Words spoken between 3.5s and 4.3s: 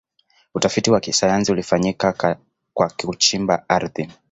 ardhi